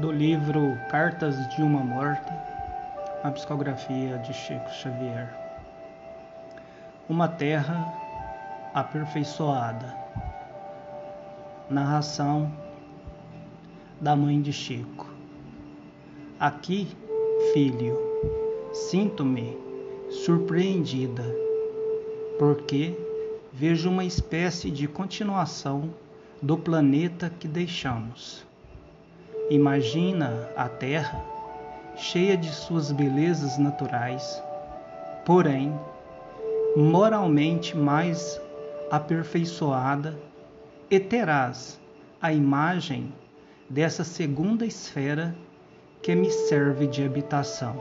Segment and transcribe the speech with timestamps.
[0.00, 2.32] do livro Cartas de uma Morta,
[3.24, 5.28] a psicografia de Chico Xavier.
[7.08, 7.92] Uma terra
[8.72, 9.92] aperfeiçoada.
[11.68, 12.52] Narração
[14.00, 15.12] da mãe de Chico.
[16.38, 16.86] Aqui,
[17.52, 17.98] filho,
[18.72, 19.58] sinto-me
[20.10, 21.24] surpreendida,
[22.38, 22.96] porque
[23.52, 25.92] vejo uma espécie de continuação
[26.40, 28.47] do planeta que deixamos.
[29.50, 31.24] Imagina a Terra
[31.96, 34.42] cheia de suas belezas naturais,
[35.24, 35.74] porém
[36.76, 38.38] moralmente mais
[38.90, 40.14] aperfeiçoada
[40.90, 41.80] e terás
[42.20, 43.10] a imagem
[43.70, 45.34] dessa segunda esfera
[46.02, 47.74] que me serve de habitação.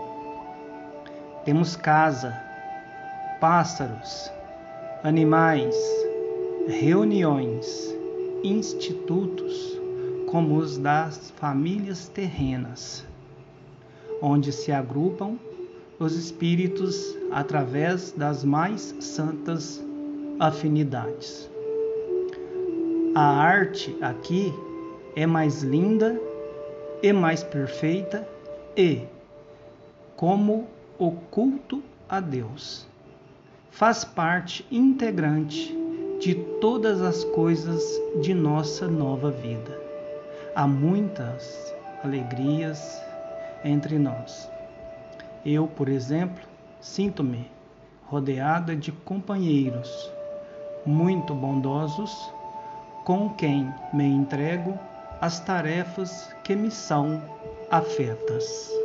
[1.44, 2.34] Temos casa,
[3.42, 4.32] pássaros,
[5.04, 5.76] animais,
[6.70, 7.94] reuniões,
[8.42, 9.78] institutos
[10.28, 13.06] como os das famílias terrenas,
[14.22, 15.40] onde se agrupam
[15.98, 19.84] os espíritos através das mais santas
[20.38, 21.50] afinidades.
[23.16, 24.54] A arte aqui
[25.16, 26.20] é mais linda
[27.02, 28.28] e mais perfeita
[28.76, 29.02] e,
[30.18, 30.68] como
[31.00, 32.86] o culto a Deus,
[33.72, 35.76] faz parte integrante
[36.20, 37.82] de todas as coisas
[38.22, 39.87] de nossa nova vida.
[40.58, 41.72] Há muitas
[42.04, 43.00] alegrias
[43.64, 44.50] entre nós.
[45.46, 46.42] Eu, por exemplo,
[46.82, 47.48] sinto-me
[48.08, 50.12] rodeada de companheiros
[50.84, 52.34] muito bondosos
[53.06, 54.74] com quem me entrego
[55.22, 57.22] as tarefas que me são
[57.70, 58.77] afetas.